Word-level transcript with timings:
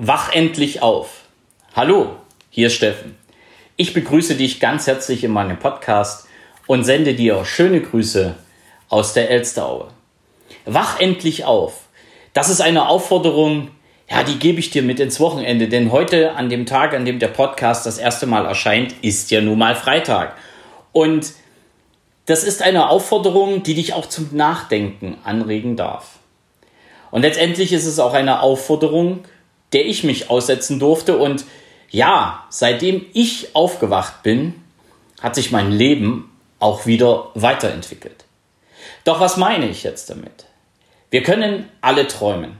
Wach 0.00 0.32
endlich 0.32 0.80
auf. 0.80 1.22
Hallo, 1.74 2.10
hier 2.50 2.68
ist 2.68 2.74
Steffen. 2.74 3.16
Ich 3.74 3.94
begrüße 3.94 4.36
dich 4.36 4.60
ganz 4.60 4.86
herzlich 4.86 5.24
in 5.24 5.32
meinem 5.32 5.58
Podcast 5.58 6.28
und 6.68 6.84
sende 6.84 7.14
dir 7.14 7.44
schöne 7.44 7.80
Grüße 7.80 8.36
aus 8.88 9.12
der 9.12 9.28
Elsteraue. 9.28 9.88
Wach 10.66 11.00
endlich 11.00 11.46
auf. 11.46 11.88
Das 12.32 12.48
ist 12.48 12.60
eine 12.60 12.86
Aufforderung, 12.86 13.72
ja, 14.08 14.22
die 14.22 14.38
gebe 14.38 14.60
ich 14.60 14.70
dir 14.70 14.84
mit 14.84 15.00
ins 15.00 15.18
Wochenende, 15.18 15.66
denn 15.66 15.90
heute 15.90 16.36
an 16.36 16.48
dem 16.48 16.64
Tag, 16.64 16.94
an 16.94 17.04
dem 17.04 17.18
der 17.18 17.26
Podcast 17.26 17.84
das 17.84 17.98
erste 17.98 18.26
Mal 18.26 18.46
erscheint, 18.46 18.94
ist 19.02 19.32
ja 19.32 19.40
nun 19.40 19.58
mal 19.58 19.74
Freitag. 19.74 20.36
Und 20.92 21.32
das 22.26 22.44
ist 22.44 22.62
eine 22.62 22.88
Aufforderung, 22.88 23.64
die 23.64 23.74
dich 23.74 23.94
auch 23.94 24.06
zum 24.06 24.28
Nachdenken 24.30 25.18
anregen 25.24 25.74
darf. 25.74 26.20
Und 27.10 27.22
letztendlich 27.22 27.72
ist 27.72 27.86
es 27.86 27.98
auch 27.98 28.14
eine 28.14 28.42
Aufforderung, 28.42 29.24
der 29.72 29.86
ich 29.86 30.04
mich 30.04 30.30
aussetzen 30.30 30.78
durfte. 30.78 31.18
Und 31.18 31.44
ja, 31.90 32.44
seitdem 32.50 33.04
ich 33.12 33.54
aufgewacht 33.54 34.22
bin, 34.22 34.54
hat 35.20 35.34
sich 35.34 35.50
mein 35.50 35.72
Leben 35.72 36.30
auch 36.58 36.86
wieder 36.86 37.30
weiterentwickelt. 37.34 38.24
Doch 39.04 39.20
was 39.20 39.36
meine 39.36 39.68
ich 39.68 39.82
jetzt 39.82 40.10
damit? 40.10 40.46
Wir 41.10 41.22
können 41.22 41.68
alle 41.80 42.06
träumen. 42.08 42.58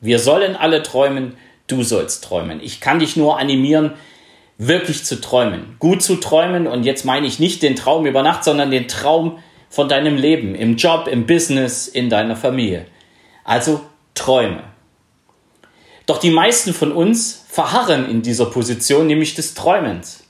Wir 0.00 0.18
sollen 0.18 0.56
alle 0.56 0.82
träumen. 0.82 1.36
Du 1.66 1.82
sollst 1.82 2.24
träumen. 2.24 2.60
Ich 2.62 2.80
kann 2.80 2.98
dich 2.98 3.16
nur 3.16 3.38
animieren, 3.38 3.92
wirklich 4.58 5.04
zu 5.04 5.20
träumen. 5.20 5.76
Gut 5.78 6.02
zu 6.02 6.16
träumen. 6.16 6.66
Und 6.66 6.84
jetzt 6.84 7.04
meine 7.04 7.26
ich 7.26 7.38
nicht 7.38 7.62
den 7.62 7.76
Traum 7.76 8.06
über 8.06 8.22
Nacht, 8.22 8.44
sondern 8.44 8.70
den 8.70 8.88
Traum 8.88 9.38
von 9.68 9.88
deinem 9.88 10.16
Leben, 10.16 10.54
im 10.54 10.76
Job, 10.76 11.08
im 11.08 11.26
Business, 11.26 11.88
in 11.88 12.10
deiner 12.10 12.36
Familie. 12.36 12.86
Also 13.44 13.80
träume. 14.14 14.62
Doch 16.06 16.18
die 16.18 16.30
meisten 16.30 16.74
von 16.74 16.92
uns 16.92 17.44
verharren 17.48 18.08
in 18.08 18.22
dieser 18.22 18.46
Position, 18.46 19.06
nämlich 19.06 19.34
des 19.34 19.54
Träumens. 19.54 20.24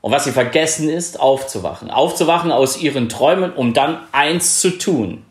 Und 0.00 0.12
was 0.12 0.24
sie 0.24 0.32
vergessen 0.32 0.88
ist, 0.88 1.18
aufzuwachen. 1.20 1.90
Aufzuwachen 1.90 2.52
aus 2.52 2.80
ihren 2.80 3.08
Träumen, 3.08 3.52
um 3.52 3.72
dann 3.72 4.00
eins 4.12 4.60
zu 4.60 4.70
tun. 4.70 5.24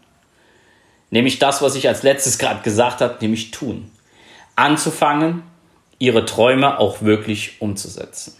Nämlich 1.09 1.39
das, 1.39 1.61
was 1.61 1.75
ich 1.75 1.87
als 1.87 2.03
letztes 2.03 2.37
gerade 2.37 2.61
gesagt 2.61 3.01
habe, 3.01 3.17
nämlich 3.19 3.51
tun. 3.51 3.91
Anzufangen, 4.55 5.43
ihre 5.99 6.25
Träume 6.25 6.79
auch 6.79 7.01
wirklich 7.01 7.61
umzusetzen. 7.61 8.35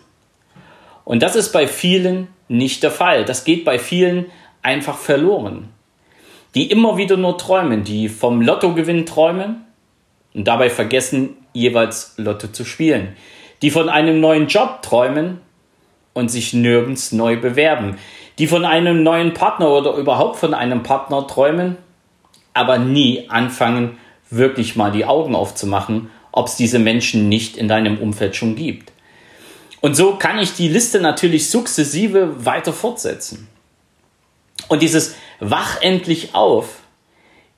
Und 1.04 1.22
das 1.22 1.36
ist 1.36 1.52
bei 1.52 1.68
vielen 1.68 2.28
nicht 2.48 2.84
der 2.84 2.92
Fall. 2.92 3.26
Das 3.26 3.44
geht 3.44 3.66
bei 3.66 3.78
vielen 3.78 4.32
einfach 4.62 4.98
verloren. 4.98 5.70
Die 6.56 6.70
immer 6.70 6.98
wieder 6.98 7.18
nur 7.18 7.38
träumen, 7.38 7.84
die 7.84 8.10
vom 8.10 8.42
Lottogewinn 8.42 9.06
träumen, 9.06 9.66
und 10.34 10.48
dabei 10.48 10.70
vergessen, 10.70 11.38
jeweils 11.54 12.14
Lotto 12.18 12.48
zu 12.48 12.66
spielen, 12.66 13.16
die 13.62 13.72
von 13.72 13.90
einem 13.90 14.20
neuen 14.20 14.48
Job 14.48 14.82
träumen 14.82 15.42
und 16.14 16.30
sich 16.30 16.54
nirgends 16.54 17.12
neu 17.12 17.40
bewerben, 17.40 17.98
die 18.38 18.48
von 18.48 18.66
einem 18.66 19.04
neuen 19.04 19.34
Partner 19.34 19.70
oder 19.70 19.94
überhaupt 19.96 20.38
von 20.38 20.54
einem 20.54 20.84
Partner 20.84 21.28
träumen, 21.28 21.78
aber 22.54 22.78
nie 22.78 23.30
anfangen, 23.30 23.98
wirklich 24.30 24.76
mal 24.76 24.92
die 24.92 25.06
Augen 25.06 25.36
aufzumachen, 25.36 26.10
ob 26.32 26.48
es 26.48 26.56
diese 26.56 26.80
Menschen 26.80 27.30
nicht 27.30 27.58
in 27.58 27.68
deinem 27.68 27.98
Umfeld 27.98 28.36
schon 28.36 28.56
gibt. 28.56 28.92
Und 29.82 29.96
so 29.96 30.16
kann 30.16 30.40
ich 30.40 30.54
die 30.54 30.70
Liste 30.70 31.02
natürlich 31.02 31.50
sukzessive 31.50 32.46
weiter 32.46 32.72
fortsetzen. 32.72 33.48
Und 34.68 34.82
dieses 34.82 35.16
Wach 35.40 35.82
endlich 35.82 36.36
auf 36.36 36.80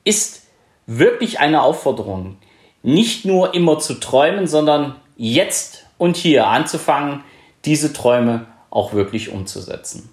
ist 0.04 0.42
wirklich 0.86 1.38
eine 1.38 1.62
Aufforderung, 1.62 2.36
nicht 2.84 3.24
nur 3.24 3.54
immer 3.54 3.78
zu 3.78 3.94
träumen, 3.94 4.46
sondern 4.46 4.94
jetzt 5.16 5.86
und 5.96 6.16
hier 6.16 6.46
anzufangen, 6.46 7.24
diese 7.64 7.94
Träume 7.94 8.46
auch 8.68 8.92
wirklich 8.92 9.32
umzusetzen. 9.32 10.12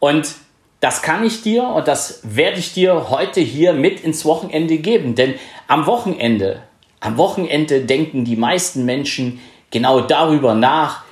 Und 0.00 0.34
das 0.80 1.00
kann 1.00 1.24
ich 1.24 1.40
dir 1.40 1.64
und 1.64 1.88
das 1.88 2.20
werde 2.22 2.58
ich 2.58 2.74
dir 2.74 3.08
heute 3.08 3.40
hier 3.40 3.72
mit 3.72 4.00
ins 4.00 4.26
Wochenende 4.26 4.76
geben. 4.76 5.14
Denn 5.14 5.34
am 5.66 5.86
Wochenende, 5.86 6.62
am 7.00 7.16
Wochenende 7.16 7.80
denken 7.80 8.26
die 8.26 8.36
meisten 8.36 8.84
Menschen 8.84 9.40
genau 9.70 10.02
darüber 10.02 10.54
nach, 10.54 11.04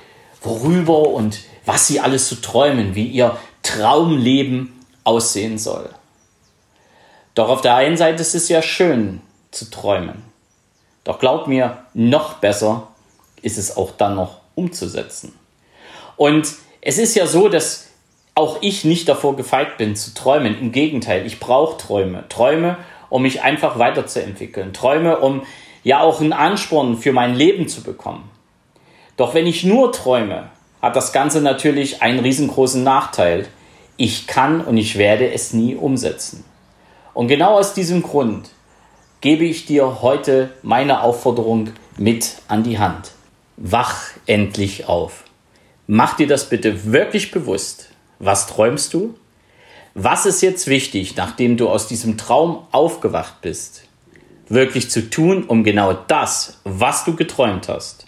worüber 0.43 1.09
und 1.09 1.39
was 1.65 1.87
sie 1.87 2.01
alles 2.01 2.27
zu 2.27 2.35
träumen, 2.35 2.93
wie 2.93 3.07
ihr 3.07 3.35
Traumleben 3.63 4.79
aussehen 5.05 5.57
soll. 5.57 5.89
Doch 7.33 7.49
auf 7.49 7.61
der 7.61 7.75
einen 7.75 7.97
Seite 7.97 8.21
ist 8.21 8.35
es 8.35 8.47
ja 8.47 8.61
schön 8.61 9.21
zu 9.49 9.71
träumen. 9.71 10.32
Doch 11.03 11.19
glaub 11.19 11.47
mir, 11.47 11.79
noch 11.93 12.35
besser 12.35 12.87
ist 13.41 13.57
es 13.57 13.75
auch 13.75 13.91
dann 13.91 14.15
noch 14.15 14.37
umzusetzen. 14.55 15.37
Und 16.15 16.47
es 16.81 16.97
ist 16.97 17.15
ja 17.15 17.27
so, 17.27 17.49
dass 17.49 17.87
auch 18.35 18.57
ich 18.61 18.83
nicht 18.83 19.07
davor 19.07 19.35
gefeit 19.35 19.77
bin 19.77 19.95
zu 19.95 20.13
träumen. 20.13 20.59
Im 20.59 20.71
Gegenteil, 20.71 21.25
ich 21.25 21.39
brauche 21.39 21.77
Träume. 21.77 22.23
Träume, 22.29 22.77
um 23.09 23.21
mich 23.21 23.41
einfach 23.41 23.77
weiterzuentwickeln. 23.77 24.73
Träume, 24.73 25.19
um 25.19 25.43
ja 25.83 26.01
auch 26.01 26.21
einen 26.21 26.33
Ansporn 26.33 26.97
für 26.97 27.13
mein 27.13 27.35
Leben 27.35 27.67
zu 27.67 27.83
bekommen. 27.83 28.29
Doch 29.17 29.33
wenn 29.33 29.45
ich 29.45 29.63
nur 29.63 29.91
träume, 29.91 30.49
hat 30.81 30.95
das 30.95 31.13
Ganze 31.13 31.41
natürlich 31.41 32.01
einen 32.01 32.19
riesengroßen 32.19 32.83
Nachteil. 32.83 33.47
Ich 33.97 34.25
kann 34.25 34.61
und 34.61 34.77
ich 34.77 34.97
werde 34.97 35.31
es 35.31 35.53
nie 35.53 35.75
umsetzen. 35.75 36.43
Und 37.13 37.27
genau 37.27 37.59
aus 37.59 37.73
diesem 37.73 38.01
Grund 38.01 38.49
gebe 39.23 39.45
ich 39.45 39.65
dir 39.65 40.01
heute 40.01 40.49
meine 40.63 41.01
Aufforderung 41.01 41.69
mit 41.97 42.35
an 42.49 42.63
die 42.63 42.77
Hand. 42.77 43.11
Wach 43.55 44.09
endlich 44.25 44.89
auf. 44.89 45.23
Mach 45.87 46.17
dir 46.17 46.27
das 46.27 46.49
bitte 46.49 46.91
wirklich 46.91 47.31
bewusst. 47.31 47.87
Was 48.19 48.47
träumst 48.47 48.93
du? 48.93 49.15
Was 49.93 50.25
ist 50.25 50.41
jetzt 50.41 50.67
wichtig, 50.67 51.15
nachdem 51.15 51.55
du 51.55 51.69
aus 51.69 51.87
diesem 51.87 52.17
Traum 52.17 52.67
aufgewacht 52.73 53.35
bist, 53.39 53.85
wirklich 54.49 54.91
zu 54.91 55.09
tun, 55.09 55.45
um 55.45 55.63
genau 55.63 55.93
das, 55.93 56.59
was 56.65 57.05
du 57.05 57.15
geträumt 57.15 57.69
hast, 57.69 58.05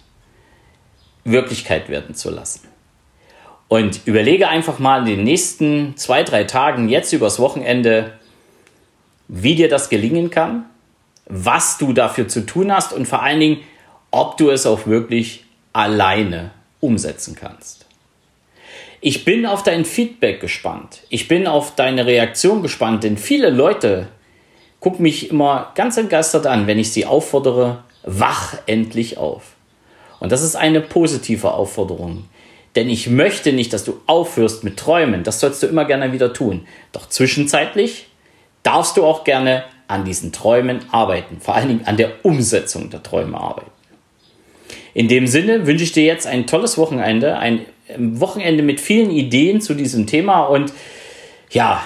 Wirklichkeit 1.24 1.88
werden 1.88 2.14
zu 2.14 2.28
lassen? 2.28 2.68
Und 3.68 4.02
überlege 4.06 4.48
einfach 4.48 4.78
mal 4.78 5.08
in 5.08 5.16
den 5.16 5.24
nächsten 5.24 5.96
zwei, 5.96 6.24
drei 6.24 6.44
Tagen, 6.44 6.90
jetzt 6.90 7.14
übers 7.14 7.38
Wochenende, 7.38 8.12
wie 9.28 9.54
dir 9.54 9.70
das 9.70 9.88
gelingen 9.88 10.28
kann 10.28 10.66
was 11.26 11.78
du 11.78 11.92
dafür 11.92 12.28
zu 12.28 12.46
tun 12.46 12.72
hast 12.72 12.92
und 12.92 13.06
vor 13.06 13.22
allen 13.22 13.40
Dingen, 13.40 13.60
ob 14.10 14.36
du 14.36 14.50
es 14.50 14.66
auch 14.66 14.86
wirklich 14.86 15.44
alleine 15.72 16.52
umsetzen 16.80 17.36
kannst. 17.38 17.86
Ich 19.00 19.24
bin 19.24 19.44
auf 19.46 19.62
dein 19.62 19.84
Feedback 19.84 20.40
gespannt. 20.40 21.02
Ich 21.10 21.28
bin 21.28 21.46
auf 21.46 21.74
deine 21.74 22.06
Reaktion 22.06 22.62
gespannt, 22.62 23.04
denn 23.04 23.18
viele 23.18 23.50
Leute 23.50 24.08
gucken 24.80 25.02
mich 25.02 25.30
immer 25.30 25.72
ganz 25.74 25.96
entgeistert 25.96 26.46
an, 26.46 26.66
wenn 26.66 26.78
ich 26.78 26.92
sie 26.92 27.06
auffordere, 27.06 27.84
wach 28.04 28.56
endlich 28.66 29.18
auf. 29.18 29.54
Und 30.18 30.32
das 30.32 30.42
ist 30.42 30.56
eine 30.56 30.80
positive 30.80 31.52
Aufforderung. 31.52 32.24
Denn 32.74 32.88
ich 32.88 33.08
möchte 33.08 33.52
nicht, 33.52 33.72
dass 33.72 33.84
du 33.84 34.00
aufhörst 34.06 34.64
mit 34.64 34.76
Träumen. 34.76 35.24
Das 35.24 35.40
sollst 35.40 35.62
du 35.62 35.66
immer 35.66 35.84
gerne 35.84 36.12
wieder 36.12 36.32
tun. 36.32 36.66
Doch 36.92 37.08
zwischenzeitlich 37.08 38.08
darfst 38.62 38.96
du 38.96 39.04
auch 39.04 39.24
gerne 39.24 39.64
an 39.88 40.04
diesen 40.04 40.32
Träumen 40.32 40.80
arbeiten, 40.90 41.40
vor 41.40 41.54
allen 41.54 41.68
Dingen 41.68 41.86
an 41.86 41.96
der 41.96 42.24
Umsetzung 42.24 42.90
der 42.90 43.02
Träume 43.02 43.38
arbeiten. 43.38 43.70
In 44.94 45.08
dem 45.08 45.26
Sinne 45.26 45.66
wünsche 45.66 45.84
ich 45.84 45.92
dir 45.92 46.04
jetzt 46.04 46.26
ein 46.26 46.46
tolles 46.46 46.78
Wochenende, 46.78 47.36
ein 47.38 47.66
Wochenende 47.96 48.62
mit 48.62 48.80
vielen 48.80 49.10
Ideen 49.10 49.60
zu 49.60 49.74
diesem 49.74 50.06
Thema 50.06 50.44
und 50.44 50.72
ja, 51.50 51.82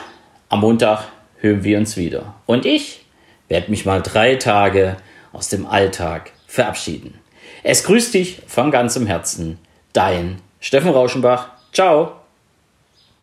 am 0.48 0.60
Montag 0.60 1.08
hören 1.38 1.64
wir 1.64 1.78
uns 1.78 1.96
wieder. 1.96 2.34
Und 2.46 2.64
ich 2.64 3.04
werde 3.48 3.70
mich 3.70 3.84
mal 3.84 4.00
drei 4.00 4.36
Tage 4.36 4.96
aus 5.32 5.48
dem 5.48 5.66
Alltag 5.66 6.32
verabschieden. 6.46 7.18
Es 7.62 7.84
grüßt 7.84 8.14
dich 8.14 8.42
von 8.46 8.70
ganzem 8.70 9.06
Herzen, 9.06 9.58
dein 9.92 10.40
Steffen 10.60 10.90
Rauschenbach. 10.90 11.50
Ciao. 11.72 12.19